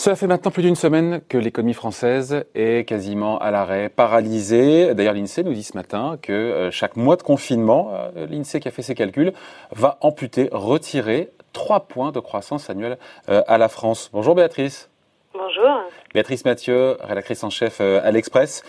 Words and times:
Cela 0.00 0.16
fait 0.16 0.26
maintenant 0.26 0.50
plus 0.50 0.62
d'une 0.62 0.76
semaine 0.76 1.20
que 1.28 1.38
l'économie 1.38 1.74
française 1.74 2.44
est 2.54 2.88
quasiment 2.88 3.38
à 3.38 3.50
l'arrêt, 3.50 3.88
paralysée. 3.88 4.94
D'ailleurs, 4.94 5.14
l'INSEE 5.14 5.42
nous 5.42 5.52
dit 5.52 5.62
ce 5.62 5.76
matin 5.76 6.18
que 6.20 6.32
euh, 6.32 6.70
chaque 6.70 6.96
mois 6.96 7.16
de 7.16 7.22
confinement, 7.22 7.92
euh, 8.16 8.26
l'INSEE 8.26 8.60
qui 8.60 8.68
a 8.68 8.70
fait 8.70 8.82
ses 8.82 8.94
calculs, 8.94 9.32
va 9.72 9.98
amputer, 10.00 10.48
retirer 10.52 11.30
3 11.52 11.80
points 11.80 12.12
de 12.12 12.20
croissance 12.20 12.68
annuelle 12.68 12.98
euh, 13.28 13.42
à 13.46 13.56
la 13.56 13.68
France. 13.68 14.10
Bonjour 14.12 14.34
Béatrice. 14.34 14.89
Béatrice 16.12 16.44
Mathieu, 16.44 16.96
rédactrice 17.00 17.44
en 17.44 17.50
chef 17.50 17.80
à 17.80 18.10
l'Express. 18.10 18.62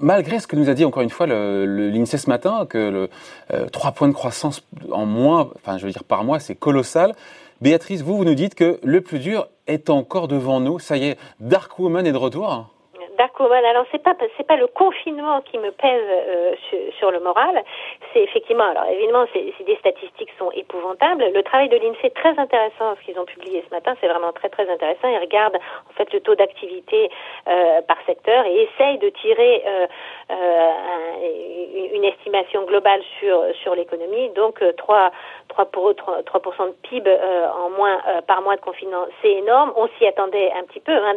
malgré 0.00 0.40
ce 0.40 0.46
que 0.46 0.56
nous 0.56 0.68
a 0.68 0.74
dit 0.74 0.84
encore 0.84 1.02
une 1.02 1.10
fois 1.10 1.26
l'INSEE 1.26 2.18
ce 2.18 2.28
matin, 2.28 2.66
que 2.68 3.08
le 3.52 3.68
3 3.68 3.92
points 3.92 4.08
de 4.08 4.12
croissance 4.12 4.62
en 4.92 5.06
moins, 5.06 5.50
enfin 5.56 5.78
je 5.78 5.86
veux 5.86 5.92
dire 5.92 6.04
par 6.04 6.24
mois, 6.24 6.38
c'est 6.38 6.54
colossal. 6.54 7.14
Béatrice, 7.60 8.02
vous, 8.02 8.16
vous 8.16 8.24
nous 8.24 8.34
dites 8.34 8.54
que 8.54 8.78
le 8.84 9.00
plus 9.00 9.18
dur 9.18 9.48
est 9.66 9.90
encore 9.90 10.28
devant 10.28 10.60
nous. 10.60 10.78
Ça 10.78 10.96
y 10.96 11.06
est, 11.06 11.18
Dark 11.40 11.78
Woman 11.78 12.06
est 12.06 12.12
de 12.12 12.16
retour 12.16 12.72
Alors 13.40 13.84
c'est 13.92 14.02
pas 14.02 14.14
c'est 14.36 14.46
pas 14.46 14.56
le 14.56 14.66
confinement 14.66 15.40
qui 15.42 15.58
me 15.58 15.70
pèse 15.70 16.02
euh, 16.10 16.54
sur, 16.98 17.12
le 17.12 17.20
moral, 17.20 17.62
c'est 18.12 18.20
effectivement 18.20 18.64
alors 18.64 18.86
évidemment 18.90 19.26
c'est 19.32 19.64
des 19.64 19.76
statistiques 19.76 20.30
sont 20.38 20.50
épouvantables. 20.50 21.24
Le 21.32 21.42
travail 21.44 21.68
de 21.68 21.76
l'Insee 21.76 22.06
est 22.06 22.16
très 22.16 22.36
intéressant, 22.36 22.96
ce 22.96 23.06
qu'ils 23.06 23.18
ont 23.18 23.24
publié 23.24 23.64
ce 23.68 23.72
matin, 23.72 23.94
c'est 24.00 24.08
vraiment 24.08 24.32
très 24.32 24.48
très 24.48 24.68
intéressant. 24.68 25.08
Ils 25.08 25.20
regardent 25.20 25.56
en 25.56 25.92
fait 25.94 26.12
le 26.12 26.20
taux 26.20 26.34
d'activité 26.34 27.10
euh, 27.46 27.80
par 27.82 27.98
secteur 28.06 28.44
et 28.44 28.62
essayent 28.62 28.98
de 28.98 29.08
tirer 29.10 29.62
euh, 29.66 29.86
une 31.94 32.04
estimation 32.04 32.64
globale 32.64 33.02
sur 33.20 33.40
sur 33.62 33.76
l'économie. 33.76 34.30
Donc 34.30 34.62
3 34.76 35.12
3 35.48 35.64
pour 35.66 35.94
3, 35.94 36.22
de 36.22 36.72
PIB 36.82 37.08
en 37.08 37.70
moins 37.70 37.98
par 38.26 38.42
mois 38.42 38.56
de 38.56 38.60
confinement, 38.60 39.06
c'est 39.22 39.32
énorme. 39.32 39.72
On 39.76 39.88
s'y 39.96 40.06
attendait 40.06 40.50
un 40.58 40.64
petit 40.64 40.80
peu 40.80 40.92
hein, 40.92 41.14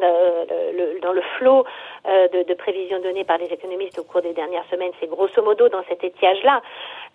dans 1.01 1.13
le 1.13 1.21
flot 1.37 1.65
euh, 2.11 2.27
de, 2.27 2.43
de, 2.43 2.53
prévisions 2.53 2.99
données 2.99 3.23
par 3.23 3.37
les 3.37 3.45
économistes 3.45 3.97
au 3.97 4.03
cours 4.03 4.21
des 4.21 4.33
dernières 4.33 4.65
semaines, 4.69 4.91
c'est 4.99 5.07
grosso 5.07 5.41
modo 5.41 5.69
dans 5.69 5.83
cet 5.87 6.03
étiage-là 6.03 6.61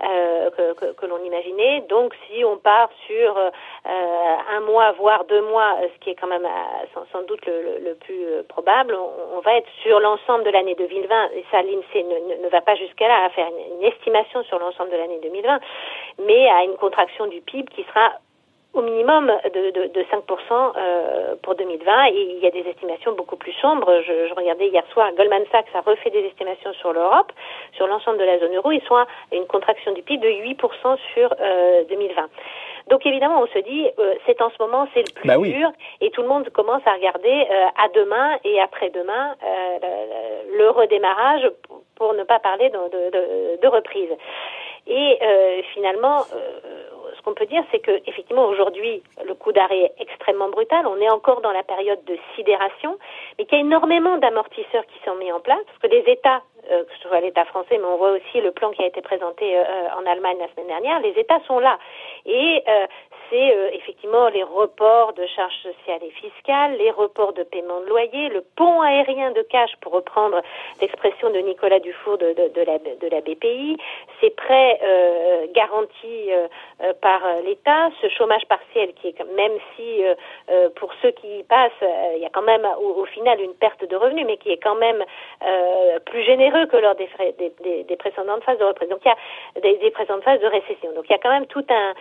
euh, 0.02 0.50
que, 0.96 1.06
l'on 1.06 1.22
imaginait. 1.22 1.82
Donc, 1.88 2.14
si 2.26 2.44
on 2.44 2.56
part 2.56 2.88
sur 3.06 3.36
euh, 3.36 3.50
un 3.84 4.60
mois, 4.60 4.92
voire 4.92 5.24
deux 5.24 5.42
mois, 5.42 5.76
ce 5.82 6.00
qui 6.00 6.10
est 6.10 6.14
quand 6.14 6.26
même 6.26 6.46
sans, 6.94 7.04
sans, 7.12 7.22
doute 7.22 7.44
le, 7.46 7.78
le, 7.84 7.94
plus 7.94 8.42
probable, 8.48 8.96
on, 9.34 9.40
va 9.40 9.56
être 9.56 9.68
sur 9.82 10.00
l'ensemble 10.00 10.44
de 10.44 10.50
l'année 10.50 10.74
2020. 10.74 11.30
Et 11.34 11.44
ça, 11.50 11.60
l'INSEE 11.62 12.04
ne, 12.42 12.48
va 12.48 12.60
pas 12.62 12.74
jusqu'à 12.76 13.08
là 13.08 13.24
à 13.24 13.30
faire 13.30 13.48
une, 13.48 13.78
une 13.78 13.84
estimation 13.84 14.42
sur 14.44 14.58
l'ensemble 14.58 14.90
de 14.90 14.96
l'année 14.96 15.20
2020, 15.22 15.60
mais 16.26 16.48
à 16.48 16.64
une 16.64 16.76
contraction 16.76 17.26
du 17.26 17.40
PIB 17.42 17.70
qui 17.74 17.84
sera 17.84 18.12
au 18.76 18.82
minimum 18.82 19.32
de, 19.44 19.70
de, 19.70 19.86
de 19.88 20.00
5% 20.02 20.72
euh, 20.76 21.34
pour 21.42 21.54
2020 21.54 22.06
et 22.08 22.36
il 22.36 22.38
y 22.38 22.46
a 22.46 22.50
des 22.50 22.68
estimations 22.68 23.12
beaucoup 23.12 23.36
plus 23.36 23.52
sombres. 23.54 23.90
Je, 24.06 24.28
je, 24.28 24.34
regardais 24.34 24.68
hier 24.68 24.84
soir, 24.92 25.10
Goldman 25.16 25.44
Sachs 25.50 25.74
a 25.74 25.80
refait 25.80 26.10
des 26.10 26.24
estimations 26.26 26.72
sur 26.74 26.92
l'Europe, 26.92 27.32
sur 27.72 27.86
l'ensemble 27.86 28.18
de 28.18 28.24
la 28.24 28.38
zone 28.38 28.54
euro, 28.54 28.70
ils 28.72 28.82
sont 28.82 28.96
à 28.96 29.06
une 29.32 29.46
contraction 29.46 29.92
du 29.92 30.02
PIB 30.02 30.26
de 30.26 30.28
8% 30.28 30.96
sur 31.14 31.34
euh, 31.40 31.84
2020. 31.88 32.28
Donc 32.88 33.04
évidemment, 33.04 33.42
on 33.42 33.46
se 33.48 33.58
dit, 33.58 33.88
euh, 33.98 34.14
c'est 34.26 34.40
en 34.40 34.50
ce 34.50 34.56
moment, 34.60 34.86
c'est 34.94 35.00
le 35.00 35.12
plus 35.12 35.26
bah 35.26 35.38
dur, 35.38 35.72
et 36.00 36.10
tout 36.10 36.22
le 36.22 36.28
monde 36.28 36.48
commence 36.50 36.82
à 36.86 36.92
regarder 36.92 37.46
euh, 37.50 37.66
à 37.76 37.88
demain 37.88 38.38
et 38.44 38.60
après-demain 38.60 39.34
euh, 39.42 40.42
le, 40.56 40.70
redémarrage, 40.70 41.50
pour 41.96 42.14
ne 42.14 42.22
pas 42.22 42.38
parler 42.38 42.70
de, 42.70 42.76
de, 42.76 43.60
de 43.60 43.68
reprise. 43.68 44.10
Et 44.86 45.18
finalement, 45.74 46.24
qu'on 47.26 47.34
peut 47.34 47.46
dire, 47.46 47.64
c'est 47.72 47.80
que 47.80 47.90
effectivement 48.06 48.46
aujourd'hui 48.46 49.02
le 49.26 49.34
coup 49.34 49.50
d'arrêt 49.50 49.80
est 49.80 49.94
extrêmement 49.98 50.48
brutal. 50.48 50.86
On 50.86 51.00
est 51.00 51.10
encore 51.10 51.40
dans 51.40 51.50
la 51.50 51.64
période 51.64 52.02
de 52.04 52.16
sidération, 52.36 52.96
mais 53.36 53.46
qu'il 53.46 53.58
y 53.58 53.60
a 53.60 53.64
énormément 53.64 54.16
d'amortisseurs 54.18 54.86
qui 54.86 54.98
sont 55.04 55.16
mis 55.16 55.32
en 55.32 55.40
place, 55.40 55.58
parce 55.66 55.78
que 55.78 55.88
les 55.88 56.12
États, 56.12 56.42
euh, 56.70 56.84
que 56.84 56.90
ce 57.02 57.08
soit 57.08 57.20
l'État 57.20 57.44
français, 57.44 57.78
mais 57.78 57.84
on 57.84 57.96
voit 57.96 58.12
aussi 58.12 58.40
le 58.40 58.50
plan 58.52 58.70
qui 58.70 58.82
a 58.82 58.86
été 58.86 59.00
présenté 59.00 59.56
euh, 59.56 59.62
en 59.98 60.06
Allemagne 60.06 60.36
la 60.38 60.48
semaine 60.48 60.68
dernière, 60.68 61.00
les 61.00 61.18
États 61.18 61.40
sont 61.46 61.58
là. 61.58 61.78
Et 62.24 62.62
euh, 62.68 62.86
c'est 63.30 63.54
euh, 63.54 63.70
effectivement 63.72 64.28
les 64.28 64.42
reports 64.42 65.12
de 65.14 65.26
charges 65.26 65.56
sociales 65.62 66.00
et 66.02 66.10
fiscales, 66.10 66.76
les 66.76 66.90
reports 66.90 67.32
de 67.32 67.42
paiement 67.42 67.80
de 67.80 67.86
loyer, 67.86 68.28
le 68.28 68.42
pont 68.56 68.82
aérien 68.82 69.32
de 69.32 69.42
cash, 69.42 69.70
pour 69.80 69.92
reprendre 69.92 70.40
l'expression 70.80 71.30
de 71.30 71.38
Nicolas 71.38 71.80
Dufour 71.80 72.18
de, 72.18 72.34
la, 72.66 73.20
BPI, 73.20 73.76
ces 74.20 74.30
prêts 74.30 74.78
euh, 74.82 75.46
garantis 75.54 76.32
euh, 76.32 76.48
euh 76.82 76.92
par 77.00 77.20
l'État, 77.44 77.90
ce 78.00 78.08
chômage 78.08 78.46
partiel 78.46 78.92
qui 78.94 79.08
est, 79.08 79.34
même 79.36 79.52
si 79.74 80.04
euh, 80.04 80.68
pour 80.76 80.92
ceux 81.02 81.10
qui 81.10 81.38
y 81.38 81.42
passent, 81.42 81.72
il 82.14 82.22
y 82.22 82.26
a 82.26 82.30
quand 82.30 82.42
même 82.42 82.66
au, 82.80 83.04
final 83.06 83.40
une 83.40 83.54
perte 83.54 83.84
de 83.84 83.96
revenus, 83.96 84.24
mais 84.26 84.36
qui 84.36 84.50
est 84.50 84.62
quand 84.62 84.74
même 84.74 85.04
plus 86.06 86.22
généreux 86.24 86.55
que 86.64 86.76
lors 86.78 86.94
des, 86.94 87.06
frais, 87.08 87.34
des, 87.38 87.52
des, 87.62 87.84
des, 87.84 87.96
précédentes 87.96 88.42
phases 88.44 88.58
de 88.58 88.64
reprise. 88.64 88.88
Donc 88.88 89.00
il 89.04 89.08
y 89.08 89.10
a 89.10 89.60
des, 89.60 89.76
des 89.78 89.90
précédentes 89.90 90.22
phases 90.22 90.40
de 90.40 90.46
récession. 90.46 90.92
Donc 90.94 91.04
il 91.08 91.12
y 91.12 91.14
a 91.14 91.18
quand 91.18 91.30
même 91.30 91.46
tout 91.46 91.64
un 91.68 91.92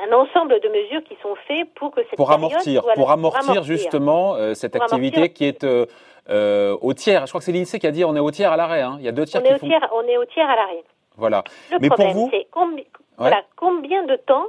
un 0.00 0.12
ensemble 0.12 0.60
de 0.60 0.68
mesures 0.68 1.02
qui 1.04 1.16
sont 1.22 1.34
faites 1.46 1.72
pour 1.74 1.90
que 1.90 2.02
cette 2.02 2.16
pour 2.16 2.30
amortir, 2.30 2.82
pour, 2.82 2.90
amortir 2.90 3.04
pour 3.04 3.10
amortir 3.10 3.62
justement 3.64 4.34
euh, 4.34 4.54
cette 4.54 4.72
pour 4.72 4.82
activité 4.82 5.16
amortir. 5.16 5.34
qui 5.34 5.44
est 5.44 5.64
euh, 5.64 5.86
euh, 6.30 6.76
au 6.80 6.92
tiers. 6.94 7.26
Je 7.26 7.30
crois 7.30 7.40
que 7.40 7.44
c'est 7.44 7.52
l'Insee 7.52 7.78
qui 7.78 7.86
a 7.86 7.90
dit 7.90 8.04
on 8.04 8.14
est 8.14 8.20
au 8.20 8.30
tiers 8.30 8.52
à 8.52 8.56
l'arrêt. 8.56 8.82
Hein. 8.82 8.96
Il 8.98 9.04
y 9.04 9.08
a 9.08 9.12
deux 9.12 9.24
tiers 9.24 9.42
on 9.42 9.44
est 9.44 9.48
qui 9.48 9.54
au 9.54 9.58
font... 9.58 9.66
tiers, 9.66 9.88
on 9.92 10.02
est 10.02 10.18
au 10.18 10.24
tiers 10.26 10.48
à 10.48 10.56
l'arrêt. 10.56 10.84
Voilà. 11.16 11.42
Le 11.72 11.78
Mais 11.80 11.88
problème, 11.88 12.12
pour 12.12 12.22
vous, 12.22 12.30
c'est 12.32 12.46
combi... 12.50 12.82
ouais. 12.82 12.86
voilà, 13.16 13.42
combien 13.56 14.04
de 14.04 14.16
temps 14.16 14.46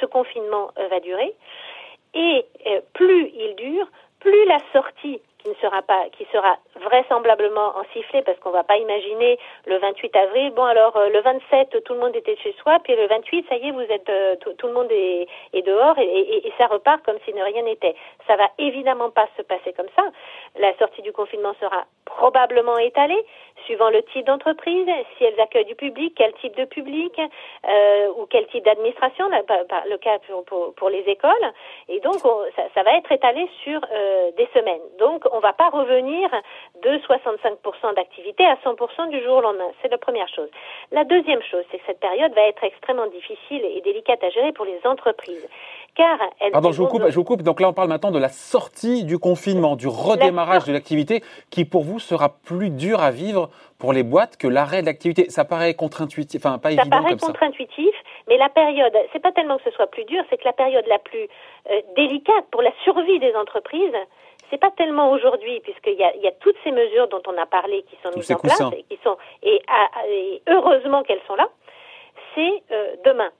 ce 0.00 0.06
confinement 0.06 0.70
euh, 0.78 0.88
va 0.88 1.00
durer? 1.00 1.34
Et 2.14 2.46
euh, 2.66 2.80
plus 2.92 3.28
il 3.34 3.54
dure, 3.56 3.86
plus 4.20 4.46
la 4.46 4.58
sortie 4.72 5.20
qui 5.42 5.48
ne 5.48 5.54
sera 5.54 5.82
pas, 5.82 6.06
qui 6.16 6.26
sera 6.32 6.56
vraisemblablement 6.76 7.76
en 7.76 7.84
sifflet 7.92 8.22
parce 8.22 8.38
qu'on 8.38 8.50
va 8.50 8.62
pas 8.62 8.76
imaginer 8.76 9.38
le 9.66 9.78
28 9.78 10.16
avril. 10.16 10.50
Bon 10.52 10.64
alors 10.64 10.96
euh, 10.96 11.08
le 11.08 11.20
27 11.20 11.82
tout 11.84 11.94
le 11.94 12.00
monde 12.00 12.14
était 12.14 12.36
chez 12.36 12.54
soi, 12.62 12.78
puis 12.84 12.94
le 12.94 13.06
28 13.06 13.46
ça 13.48 13.56
y 13.56 13.68
est 13.68 13.70
vous 13.72 13.80
êtes 13.80 14.08
euh, 14.08 14.36
tout, 14.36 14.66
le 14.66 14.72
monde 14.72 14.90
est, 14.90 15.26
dehors 15.62 15.98
et, 15.98 16.52
ça 16.58 16.66
repart 16.66 17.02
comme 17.04 17.18
si 17.24 17.32
ne 17.32 17.42
rien 17.42 17.62
n'était. 17.62 17.94
Ça 18.26 18.36
va 18.36 18.48
évidemment 18.58 19.10
pas 19.10 19.28
se 19.36 19.42
passer 19.42 19.72
comme 19.72 19.88
ça. 19.96 20.04
La 20.56 20.76
sortie 20.78 21.02
du 21.02 21.12
confinement 21.12 21.54
sera 21.60 21.84
probablement 22.04 22.78
étalée 22.78 23.24
suivant 23.64 23.90
le 23.90 24.02
type 24.12 24.26
d'entreprise, 24.26 24.88
si 25.16 25.24
elles 25.24 25.40
accueillent 25.40 25.64
du 25.64 25.76
public, 25.76 26.14
quel 26.16 26.32
type 26.34 26.56
de 26.56 26.64
public 26.64 27.18
euh, 27.68 28.08
ou 28.16 28.26
quel 28.26 28.46
type 28.48 28.64
d'administration, 28.64 29.28
le 29.28 29.96
cas 29.98 30.18
pour, 30.46 30.74
pour, 30.74 30.90
les 30.90 31.04
écoles. 31.06 31.52
Et 31.88 32.00
donc 32.00 32.24
on, 32.24 32.44
ça, 32.56 32.62
ça, 32.74 32.82
va 32.82 32.96
être 32.96 33.10
étalé 33.10 33.48
sur 33.62 33.80
des 34.36 34.48
semaines. 34.52 34.82
Donc 34.98 35.24
on 35.32 35.40
va 35.40 35.52
pas 35.52 35.70
revenir 35.70 36.28
de 36.82 36.90
65% 36.98 37.94
d'activité 37.96 38.44
à 38.44 38.54
100% 38.64 39.08
du 39.08 39.22
jour 39.22 39.38
au 39.38 39.40
lendemain. 39.40 39.70
C'est 39.80 39.90
la 39.90 39.98
première 39.98 40.28
chose. 40.28 40.50
La 40.92 41.04
deuxième 41.04 41.42
chose, 41.42 41.64
c'est 41.70 41.78
que 41.78 41.86
cette 41.86 42.00
période 42.00 42.32
va 42.34 42.42
être 42.42 42.62
extrêmement 42.62 43.06
difficile 43.06 43.64
et 43.64 43.80
délicate 43.80 44.22
à 44.22 44.30
gérer 44.30 44.52
pour 44.52 44.66
les 44.66 44.78
entreprises. 44.84 45.48
Car 45.94 46.18
Pardon, 46.52 46.72
je 46.72 46.80
vous, 46.80 46.88
coupe, 46.88 47.04
je 47.08 47.14
vous 47.14 47.24
coupe. 47.24 47.42
Donc 47.42 47.60
là, 47.60 47.68
on 47.68 47.72
parle 47.74 47.88
maintenant 47.88 48.10
de 48.10 48.18
la 48.18 48.30
sortie 48.30 49.04
du 49.04 49.18
confinement, 49.18 49.76
du 49.76 49.88
redémarrage 49.88 50.64
de 50.64 50.72
l'activité, 50.72 51.22
qui 51.50 51.64
pour 51.66 51.82
vous 51.82 51.98
sera 51.98 52.30
plus 52.30 52.70
dur 52.70 53.00
à 53.02 53.10
vivre 53.10 53.50
pour 53.78 53.92
les 53.92 54.02
boîtes 54.02 54.36
que 54.38 54.46
l'arrêt 54.48 54.80
de 54.80 54.86
l'activité. 54.86 55.28
Ça 55.28 55.44
paraît 55.44 55.74
contre-intuitif, 55.74 56.40
enfin 56.44 56.58
pas 56.58 56.70
ça 56.70 56.80
évident 56.82 56.96
paraît 56.96 57.10
comme 57.10 57.18
contre-intuitif, 57.18 57.94
mais 58.28 58.38
la 58.38 58.48
période, 58.48 58.96
c'est 59.12 59.18
pas 59.20 59.32
tellement 59.32 59.58
que 59.58 59.64
ce 59.64 59.70
soit 59.72 59.88
plus 59.88 60.04
dur, 60.04 60.22
c'est 60.30 60.38
que 60.38 60.44
la 60.44 60.52
période 60.54 60.84
la 60.88 60.98
plus 60.98 61.28
euh, 61.70 61.80
délicate 61.96 62.46
pour 62.50 62.62
la 62.62 62.72
survie 62.84 63.18
des 63.18 63.34
entreprises, 63.34 63.92
c'est 64.50 64.58
pas 64.58 64.70
tellement 64.70 65.10
aujourd'hui, 65.10 65.60
puisqu'il 65.60 65.98
y 65.98 66.04
a, 66.04 66.14
il 66.14 66.22
y 66.22 66.28
a 66.28 66.32
toutes 66.32 66.56
ces 66.64 66.70
mesures 66.72 67.08
dont 67.08 67.22
on 67.26 67.36
a 67.40 67.46
parlé 67.46 67.82
qui 67.82 67.96
sont 68.02 68.10
Tous 68.10 68.18
mises 68.18 68.32
en 68.32 68.36
coussins. 68.36 68.70
place 68.70 68.80
et 68.80 68.84
qui 68.94 69.00
sont 69.02 69.16
et, 69.42 69.60
et 70.08 70.42
heureusement 70.48 71.02
qu'elles 71.02 71.22
sont 71.26 71.36
là. 71.36 71.48
C'est 72.34 72.62
euh, 72.70 72.96
demain. 73.04 73.30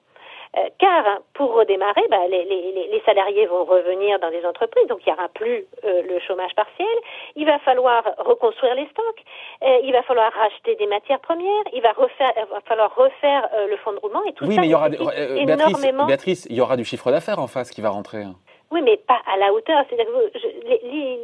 Euh, 0.58 0.68
car 0.78 1.20
pour 1.32 1.54
redémarrer, 1.54 2.02
bah, 2.10 2.28
les, 2.28 2.44
les, 2.44 2.88
les, 2.92 3.02
salariés 3.06 3.46
vont 3.46 3.64
revenir 3.64 4.18
dans 4.18 4.28
les 4.28 4.44
entreprises, 4.44 4.86
donc 4.86 5.00
il 5.06 5.10
n'y 5.10 5.18
aura 5.18 5.28
plus 5.28 5.64
euh, 5.84 6.02
le 6.02 6.20
chômage 6.20 6.54
partiel. 6.54 6.94
Il 7.36 7.46
va 7.46 7.58
falloir 7.60 8.04
reconstruire 8.18 8.74
les 8.74 8.86
stocks, 8.88 9.24
euh, 9.62 9.78
il 9.82 9.92
va 9.92 10.02
falloir 10.02 10.30
racheter 10.30 10.74
des 10.76 10.86
matières 10.86 11.20
premières, 11.20 11.64
il 11.72 11.80
va, 11.80 11.92
refaire, 11.92 12.32
va 12.50 12.60
falloir 12.66 12.94
refaire 12.94 13.48
euh, 13.54 13.66
le 13.66 13.76
fonds 13.78 13.92
de 13.92 13.98
roulement 13.98 14.22
et 14.24 14.34
tout 14.34 14.44
oui, 14.44 14.56
ça. 14.56 14.60
mais 14.60 14.66
il 14.66 14.70
y 14.70 14.74
aura 14.74 14.90
Béatrice, 14.90 15.84
énormément... 15.84 16.04
Béatrice, 16.04 16.46
il 16.50 16.56
y 16.56 16.60
aura 16.60 16.76
du 16.76 16.84
chiffre 16.84 17.10
d'affaires 17.10 17.38
en 17.38 17.46
face 17.46 17.70
qui 17.70 17.80
va 17.80 17.88
rentrer. 17.88 18.24
Oui, 18.70 18.82
mais 18.82 18.98
pas 18.98 19.20
à 19.32 19.38
la 19.38 19.54
hauteur. 19.54 19.84
C'est-à-dire 19.88 20.10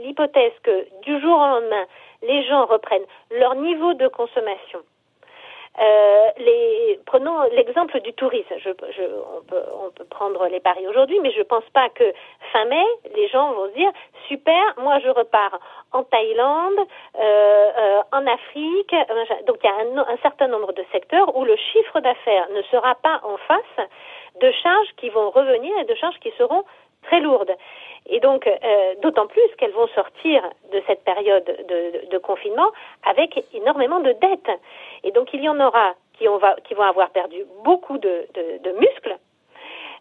l'hypothèse 0.05 0.53
que 0.63 0.87
du 1.03 1.21
jour 1.21 1.37
au 1.37 1.47
lendemain, 1.47 1.85
les 2.23 2.47
gens 2.47 2.65
reprennent 2.65 3.07
leur 3.31 3.55
niveau 3.57 3.93
de 3.93 4.09
consommation 4.09 4.81
euh, 5.81 6.29
les, 6.39 6.99
prenons 7.07 7.43
l'exemple 7.53 8.01
du 8.01 8.13
tourisme. 8.13 8.55
Je, 8.59 8.71
on, 8.71 9.43
peut, 9.43 9.63
on, 9.85 9.91
peut, 9.91 10.05
prendre 10.05 10.47
les 10.49 10.61
paris 10.61 10.87
aujourd'hui, 10.89 11.21
mais 11.21 11.31
je 11.31 11.39
ne 11.39 11.45
pense 11.45 11.65
pas 11.73 11.89
que 11.91 12.13
fin 12.53 12.65
mai, 12.65 12.85
les 13.15 13.29
gens 13.29 13.53
vont 13.53 13.69
se 13.69 13.75
dire 13.75 13.93
super, 14.27 14.75
moi 14.79 14.99
je 14.99 15.09
repars 15.09 15.61
en 15.93 16.03
Thaïlande, 16.03 16.81
euh, 17.19 17.71
euh, 17.79 18.01
en 18.13 18.27
Afrique. 18.27 18.95
Donc 19.47 19.59
il 19.63 19.67
y 19.67 19.69
a 19.69 20.03
un, 20.03 20.15
un, 20.15 20.17
certain 20.23 20.49
nombre 20.49 20.73
de 20.73 20.85
secteurs 20.91 21.37
où 21.37 21.45
le 21.45 21.57
chiffre 21.57 22.01
d'affaires 22.01 22.49
ne 22.55 22.63
sera 22.63 22.97
pas 22.97 23.21
en 23.23 23.37
face 23.37 23.89
de 24.41 24.51
charges 24.51 24.95
qui 24.97 25.11
vont 25.11 25.31
revenir 25.31 25.77
et 25.79 25.85
de 25.85 25.95
charges 25.95 26.19
qui 26.21 26.33
seront 26.39 26.65
très 27.03 27.21
lourdes. 27.21 27.55
Et 28.07 28.21
donc, 28.21 28.47
euh, 28.47 28.95
d'autant 29.03 29.27
plus 29.27 29.49
qu'elles 29.59 29.73
vont 29.73 29.89
sortir 29.89 30.43
de 30.73 30.83
cette 30.87 31.05
période 31.05 31.45
de, 31.45 31.53
de, 31.53 32.11
de, 32.11 32.19
confinement 32.19 32.71
avec 33.05 33.45
énormément 33.53 34.01
de 34.01 34.13
dettes. 34.13 34.61
Et 35.05 35.11
donc, 35.11 35.29
il 35.35 35.43
y 35.43 35.49
en 35.49 35.61
aura 35.61 35.95
qui, 36.15 36.27
on 36.29 36.39
va, 36.39 36.57
qui 36.65 36.75
vont 36.75 36.85
avoir 36.85 37.11
perdu 37.11 37.45
beaucoup 37.65 37.99
de, 37.99 38.27
de 38.35 38.71
muscles 38.73 39.19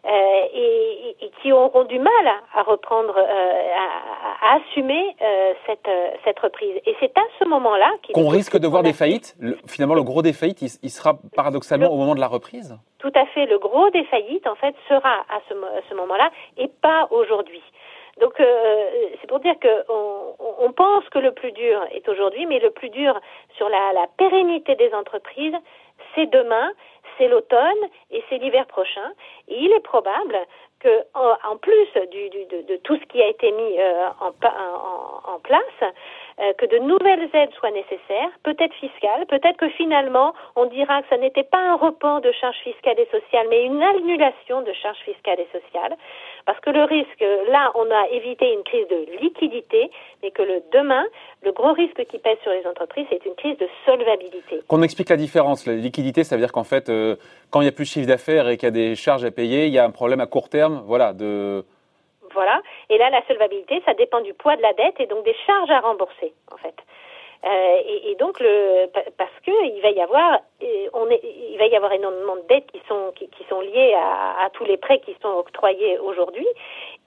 euh, 0.06 0.10
et, 0.54 1.16
et, 1.20 1.32
qui 1.42 1.52
auront 1.52 1.84
du 1.84 2.00
mal 2.00 2.28
à, 2.54 2.64
reprendre, 2.64 3.18
euh, 3.18 3.22
à, 3.22 4.54
à, 4.54 4.58
assumer 4.58 5.16
cette, 5.66 5.90
cette 6.24 6.40
reprise. 6.40 6.80
Et 6.86 6.96
c'est 7.02 7.18
à 7.18 7.24
ce 7.40 7.46
moment-là 7.46 7.92
qu'on 8.14 8.30
risque 8.30 8.58
de 8.58 8.68
voir 8.68 8.84
des 8.84 8.94
faillites. 8.94 9.36
Le, 9.40 9.58
finalement, 9.68 9.96
le 9.96 10.04
gros 10.04 10.22
des 10.22 10.34
faillites, 10.34 10.62
il, 10.62 10.70
il 10.84 10.90
sera 10.92 11.20
paradoxalement 11.36 11.88
le, 11.88 11.92
au 11.92 11.98
moment 11.98 12.16
de 12.16 12.22
la 12.22 12.28
reprise? 12.28 12.78
Tout 13.08 13.20
à 13.20 13.26
fait. 13.28 13.46
Le 13.46 13.58
gros 13.58 13.90
des 13.92 14.04
faillites, 14.04 14.48
en 14.48 14.56
fait, 14.56 14.76
sera 14.90 15.24
à 15.30 15.40
ce, 15.48 15.94
moment-là 15.94 16.30
et 16.58 16.68
pas 16.68 17.08
aujourd'hui. 17.10 17.64
Donc 18.20 18.38
euh, 18.42 18.90
c'est 19.22 19.28
pour 19.28 19.40
dire 19.40 19.58
que 19.60 19.86
on, 19.90 20.72
pense 20.74 21.08
que 21.10 21.20
le 21.20 21.32
plus 21.32 21.54
dur 21.54 21.82
est 21.92 22.08
aujourd'hui, 22.10 22.46
mais 22.48 22.60
le 22.60 22.72
plus 22.72 22.90
dur 22.90 23.18
sur 23.56 23.70
la, 23.70 24.08
pérennité 24.18 24.76
des 24.76 24.94
entreprises, 24.94 25.56
c'est 26.14 26.26
demain, 26.26 26.72
c'est 27.18 27.30
l'automne 27.30 27.84
et 28.12 28.22
c'est 28.28 28.40
l'hiver 28.40 28.66
prochain. 28.66 29.10
Et 29.48 29.56
il 29.58 29.72
est 29.72 29.84
probable 29.84 30.38
que, 30.82 31.04
en, 31.14 31.56
plus 31.58 31.88
de, 31.94 32.76
tout 32.78 32.98
ce 32.98 33.06
qui 33.06 33.22
a 33.22 33.28
été 33.28 33.52
mis 33.52 33.80
euh, 33.80 34.10
en, 34.20 35.40
place, 35.40 35.94
euh, 36.40 36.54
que 36.58 36.66
de 36.66 36.78
nouvelles 36.80 37.30
aides 37.34 37.54
soient 37.60 37.72
nécessaires, 37.72 38.30
peut-être 38.44 38.74
fiscales, 38.76 39.26
peut-être 39.28 39.58
que 39.58 39.70
finalement 39.70 40.34
on 40.56 40.66
dira 40.66 41.02
que 41.02 41.10
ça 41.10 41.18
n'était 41.18 41.44
pas 41.44 41.60
un 41.60 41.76
report 41.76 42.22
de 42.22 42.32
charges 42.32 42.60
fiscales 42.64 43.00
et 43.00 43.08
sociales, 43.12 43.48
mais 43.50 43.66
une 43.66 43.82
annulation 43.82 44.62
de 44.62 44.72
charges 44.74 45.00
fiscales 45.00 45.40
et 45.40 45.48
sociales, 45.52 45.96
parce 46.46 46.60
que 46.60 46.70
le 46.70 46.84
risque, 46.84 47.26
là, 47.50 47.72
on 47.76 47.90
a 47.92 48.08
évité 48.12 48.54
une 48.54 48.64
crise 48.64 48.88
de 48.88 49.20
liquidité, 49.22 49.92
mais 50.24 50.32
que 50.32 50.42
le 50.42 50.62
demain, 50.72 51.04
le 51.44 51.52
gros 51.52 51.74
risque 51.74 52.06
qui 52.06 52.20
pèse 52.20 52.38
sur 52.44 52.52
les 52.52 52.66
entreprises, 52.66 53.06
c'est 53.10 53.26
une 53.26 53.36
crise 53.36 53.58
de 53.58 53.68
solvabilité. 53.86 54.62
Qu'on 54.68 54.82
explique 54.82 55.10
la 55.10 55.18
différence. 55.18 55.66
La 55.66 55.74
liquidité, 55.74 56.24
ça 56.24 56.36
veut 56.36 56.42
dire 56.42 56.52
qu'en 56.52 56.64
fait, 56.64 56.90
euh, 56.90 57.16
quand 57.52 57.62
il 57.62 57.66
n'y 57.66 57.70
a 57.70 57.74
plus 57.74 57.84
de 57.84 57.90
chiffre 57.90 58.08
d'affaires 58.08 58.48
et 58.48 58.58
qu'il 58.58 58.68
y 58.68 58.70
a 58.70 58.72
des 58.72 58.96
charges 58.96 59.26
à 59.26 59.32
payer, 59.32 59.68
il 59.68 59.74
y 59.74 59.80
a 59.80 59.84
un 59.84 59.92
problème 59.92 60.22
à 60.22 60.26
court 60.26 60.50
terme, 60.50 60.84
voilà, 60.86 61.14
de 61.14 61.66
voilà. 62.34 62.62
Et 62.90 62.98
là, 62.98 63.10
la 63.10 63.26
solvabilité, 63.28 63.82
ça 63.86 63.94
dépend 63.94 64.22
du 64.22 64.34
poids 64.34 64.56
de 64.56 64.62
la 64.62 64.74
dette 64.74 65.00
et 65.00 65.06
donc 65.06 65.24
des 65.26 65.36
charges 65.46 65.72
à 65.72 65.80
rembourser, 65.80 66.34
en 66.52 66.58
fait. 66.58 66.76
Euh, 67.46 67.82
et, 67.86 68.16
donc 68.16 68.40
le 68.40 68.88
parce 69.16 69.32
que 69.46 69.52
il 69.66 69.80
va 69.82 69.92
y 69.92 70.02
avoir 70.02 70.40
on 70.94 71.08
est, 71.08 71.22
il 71.24 71.58
va 71.60 71.68
y 71.68 71.76
avoir 71.76 71.94
énormément 71.94 72.36
de 72.36 72.42
dettes 72.50 72.66
qui 72.72 72.82
sont 72.88 73.12
qui, 73.16 73.30
sont 73.48 73.62
liées 73.62 73.94
à, 73.94 74.50
tous 74.54 74.66
les 74.66 74.78
prêts 74.78 75.00
qui 75.02 75.16
sont 75.22 75.30
octroyés 75.30 76.00
aujourd'hui 76.00 76.48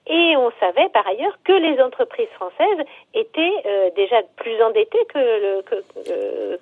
et 0.07 0.35
on 0.35 0.51
savait 0.59 0.89
par 0.89 1.07
ailleurs 1.07 1.37
que 1.43 1.53
les 1.53 1.79
entreprises 1.79 2.29
françaises 2.29 2.85
étaient 3.13 3.53
euh, 3.65 3.91
déjà 3.95 4.21
plus 4.37 4.61
endettées 4.63 5.05
que, 5.13 5.61
que, 5.61 5.75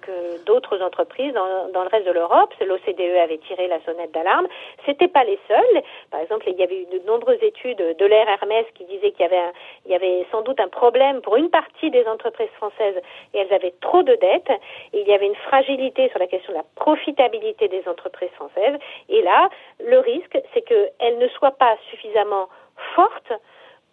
que 0.02 0.44
d'autres 0.46 0.82
entreprises 0.82 1.34
dans, 1.34 1.70
dans, 1.72 1.84
le 1.84 1.88
reste 1.88 2.06
de 2.06 2.12
l'Europe. 2.12 2.54
L'OCDE 2.60 3.18
avait 3.24 3.38
tiré 3.38 3.68
la 3.68 3.80
sonnette 3.86 4.12
d'alarme. 4.12 4.48
C'était 4.86 5.08
pas 5.08 5.24
les 5.24 5.40
seuls. 5.48 5.84
Par 6.12 6.20
exemple, 6.20 6.50
il 6.50 6.56
y 6.58 6.64
avait 6.64 6.82
eu 6.82 6.86
de 6.88 7.00
nombreuses 7.08 7.42
études 7.42 7.78
de 7.98 8.06
l'ère 8.06 8.28
Hermès 8.28 8.66
qui 8.76 8.84
disaient 8.84 9.12
qu'il 9.12 9.22
y 9.22 9.30
avait, 9.30 9.38
un, 9.38 9.54
il 9.86 9.92
y 9.92 9.96
avait 9.96 10.26
sans 10.32 10.42
doute 10.42 10.60
un 10.60 10.68
problème 10.68 11.22
pour 11.22 11.38
une 11.38 11.50
partie 11.50 11.92
des 11.92 12.06
entreprises 12.08 12.52
françaises 12.58 13.02
et 13.34 13.40
elles 13.40 13.54
avaient 13.54 13.74
trop 13.80 14.04
de 14.04 14.16
dettes. 14.16 14.52
Et 14.92 15.00
il 15.02 15.08
y 15.08 15.14
avait 15.14 15.28
une 15.28 15.36
fragilité 15.36 16.10
sur 16.10 16.20
la 16.20 16.28
question 16.28 16.52
de 16.52 16.58
la 16.58 16.66
profitabilité 16.76 17.70
des 17.70 17.88
entreprises 17.88 18.32
françaises. 18.32 18.78
Et 19.08 19.22
là, 19.22 19.50
le 19.80 20.00
risque, 20.00 20.38
c'est 20.54 20.62
qu'elles 20.62 21.18
ne 21.18 21.28
soient 21.30 21.52
pas 21.52 21.78
suffisamment 21.90 22.50
forte 23.00 23.42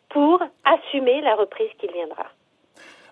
pour 0.08 0.41
assumer 0.64 1.20
la 1.20 1.35
reprise 1.37 1.70
qui 1.79 1.88
viendra. 1.88 2.26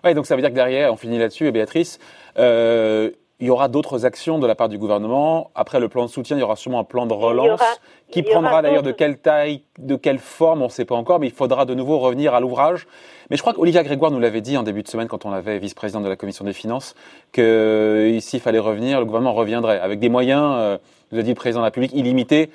Oui, 0.03 0.13
donc 0.13 0.25
ça 0.25 0.35
veut 0.35 0.41
dire 0.41 0.49
que 0.49 0.55
derrière, 0.55 0.91
on 0.91 0.97
finit 0.97 1.17
là-dessus, 1.17 1.47
et 1.47 1.51
Béatrice, 1.51 1.99
euh, 2.37 3.11
il 3.39 3.47
y 3.47 3.49
aura 3.49 3.67
d'autres 3.67 4.05
actions 4.05 4.39
de 4.39 4.47
la 4.47 4.55
part 4.55 4.69
du 4.69 4.77
gouvernement. 4.77 5.51
Après 5.55 5.79
le 5.79 5.89
plan 5.89 6.05
de 6.05 6.09
soutien, 6.09 6.37
il 6.37 6.39
y 6.39 6.43
aura 6.43 6.55
sûrement 6.55 6.79
un 6.79 6.83
plan 6.83 7.05
de 7.05 7.13
relance 7.13 7.59
aura, 7.59 7.73
qui 8.11 8.23
prendra 8.23 8.61
d'ailleurs 8.61 8.83
de 8.83 8.91
quelle 8.91 9.17
taille, 9.17 9.61
de 9.77 9.95
quelle 9.95 10.19
forme, 10.19 10.61
on 10.61 10.65
ne 10.65 10.69
sait 10.69 10.85
pas 10.85 10.95
encore, 10.95 11.19
mais 11.19 11.27
il 11.27 11.33
faudra 11.33 11.65
de 11.65 11.73
nouveau 11.73 11.99
revenir 11.99 12.33
à 12.33 12.39
l'ouvrage. 12.39 12.87
Mais 13.29 13.35
je 13.35 13.41
crois 13.41 13.53
qu'Olivia 13.53 13.83
Grégoire 13.83 14.11
nous 14.11 14.19
l'avait 14.19 14.41
dit 14.41 14.55
en 14.57 14.63
début 14.63 14.83
de 14.83 14.87
semaine 14.87 15.07
quand 15.07 15.25
on 15.25 15.31
l'avait 15.31 15.59
vice-présidente 15.59 16.03
de 16.03 16.09
la 16.09 16.15
commission 16.15 16.45
des 16.45 16.53
finances, 16.53 16.95
que 17.33 18.17
s'il 18.21 18.39
fallait 18.39 18.59
revenir, 18.59 18.99
le 18.99 19.05
gouvernement 19.05 19.33
reviendrait 19.33 19.79
avec 19.79 19.99
des 19.99 20.09
moyens, 20.09 20.53
euh, 20.57 20.77
nous 21.11 21.19
a 21.19 21.21
dit 21.23 21.29
le 21.29 21.35
président 21.35 21.59
de 21.59 21.63
la 21.63 21.67
République, 21.67 21.93
illimités. 21.93 22.51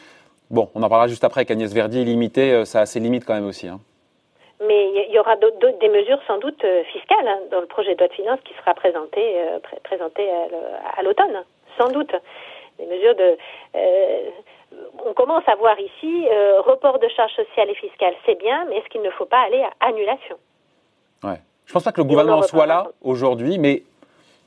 Bon, 0.50 0.69
on 0.75 0.82
en 0.82 0.88
parlera 0.88 1.06
juste 1.06 1.25
après 1.25 1.41
avec 1.41 1.50
Agnès 1.50 1.73
Verdi, 1.73 2.05
limité, 2.05 2.52
euh, 2.52 2.64
ça 2.64 2.81
a 2.81 2.87
ses 2.87 3.00
limites 3.00 3.25
quand 3.25 3.35
même 3.35 3.47
aussi. 3.47 3.69
Hein. 3.69 3.81
Mais 4.67 4.91
il 5.08 5.12
y 5.12 5.19
aura 5.19 5.37
des 5.37 5.88
mesures 5.88 6.20
sans 6.26 6.38
doute 6.38 6.62
euh, 6.64 6.82
fiscales 6.93 7.26
hein, 7.26 7.38
dans 7.50 7.61
le 7.61 7.67
projet 7.67 7.94
de 7.94 7.99
loi 8.00 8.08
de 8.08 8.12
finances 8.12 8.41
qui 8.44 8.52
sera 8.55 8.75
présenté, 8.75 9.20
euh, 9.20 9.58
pr 9.61 9.81
présenté 9.85 10.29
à 10.97 11.02
l'automne, 11.02 11.44
sans 11.79 11.88
doute. 11.88 12.12
Des 12.79 12.87
mesures 12.87 13.14
de... 13.14 13.37
Euh, 13.76 14.31
on 15.05 15.12
commence 15.14 15.43
à 15.47 15.55
voir 15.56 15.79
ici, 15.79 16.26
euh, 16.31 16.61
report 16.61 16.99
de 16.99 17.08
charges 17.08 17.35
sociales 17.35 17.70
et 17.70 17.75
fiscales, 17.75 18.14
c'est 18.26 18.38
bien, 18.38 18.67
mais 18.69 18.76
est-ce 18.79 18.88
qu'il 18.88 19.03
ne 19.03 19.11
faut 19.11 19.25
pas 19.25 19.41
aller 19.41 19.62
à 19.62 19.87
annulation? 19.87 20.37
Ouais. 21.23 21.41
Je 21.67 21.73
pense 21.73 21.85
pas 21.85 21.93
que 21.93 22.00
le 22.00 22.06
gouvernement 22.06 22.43
soit 22.43 22.67
là 22.67 22.88
aujourd'hui, 23.03 23.58
mais 23.58 23.82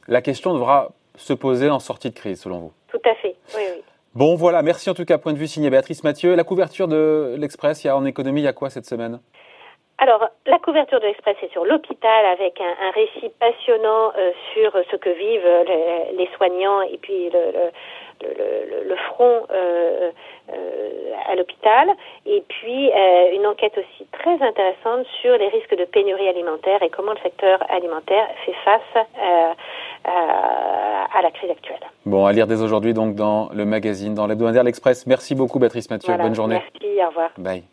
la 0.08 0.22
question 0.22 0.54
devra 0.54 0.90
se 1.16 1.34
poser 1.34 1.70
en 1.70 1.80
sortie 1.80 2.10
de 2.10 2.16
crise, 2.16 2.42
selon 2.42 2.60
vous. 2.60 2.74
Tout 2.90 3.02
à 3.06 3.16
fait, 3.16 3.36
oui, 3.56 3.62
oui. 3.76 3.84
Bon, 4.16 4.36
voilà, 4.36 4.62
merci 4.62 4.92
en 4.92 4.94
tout 4.94 5.06
cas, 5.06 5.18
point 5.18 5.34
de 5.34 5.40
vue 5.40 5.48
signé 5.48 5.72
Béatrice 5.72 6.04
Mathieu. 6.04 6.36
La 6.36 6.44
couverture 6.44 6.88
de 6.88 7.36
l'Express, 7.36 7.84
il 7.84 7.88
y 7.88 7.90
a 7.90 7.98
en 7.98 8.06
économie, 8.06 8.42
il 8.42 8.44
y 8.44 8.48
a 8.48 8.54
quoi 8.54 8.70
cette 8.70 8.86
semaine? 8.86 9.20
Alors, 9.98 10.30
la 10.46 10.60
couverture 10.60 11.00
de 11.00 11.06
l'Express 11.06 11.36
est 11.42 11.52
sur 11.52 11.66
l'hôpital 11.66 12.26
avec 12.26 12.62
un, 12.62 12.92
récit 12.92 13.32
passionnant 13.40 14.12
euh, 14.16 14.32
sur 14.54 14.72
ce 14.92 14.98
que 14.98 15.10
vivent 15.10 16.16
les, 16.16 16.30
soignants 16.38 16.82
et 16.84 17.00
puis 17.02 17.32
le, 17.32 17.72
le, 18.24 18.90
le 18.90 18.96
front 18.96 19.46
euh, 19.52 20.12
euh, 20.52 20.54
à 21.30 21.36
l'hôpital. 21.36 21.90
Et 22.26 22.44
puis, 22.48 22.92
euh, 22.92 23.36
une 23.36 23.46
enquête 23.48 23.78
aussi 23.78 24.08
très 24.12 24.42
intéressante 24.42 25.06
sur 25.22 25.38
les 25.38 25.48
risques 25.50 25.76
de 25.78 25.86
pénurie 25.86 26.28
alimentaire 26.28 26.82
et 26.84 26.90
comment 26.90 27.14
le 27.14 27.20
secteur 27.20 27.60
alimentaire 27.70 28.28
fait 28.46 28.56
face 28.66 29.06
à 30.06 31.22
la 31.22 31.32
crise 31.32 31.52
actuelle. 31.52 31.80
Bon, 32.06 32.26
à 32.26 32.34
lire 32.34 32.48
dès 32.48 32.62
aujourd'hui 32.62 32.94
donc 32.94 33.16
dans 33.16 33.50
le 33.54 33.66
magazine, 33.66 34.14
dans 34.14 34.28
l'hebdomadaire 34.28 34.64
L'Express. 34.64 35.08
Merci 35.08 35.36
beaucoup, 35.36 35.60
Béatrice 35.60 35.90
Mathieu. 35.90 36.14
Voilà, 36.14 36.24
Bonne 36.24 36.36
journée. 36.36 36.62
Merci, 36.82 37.04
au 37.04 37.08
revoir. 37.08 37.32
Bye. 37.38 37.64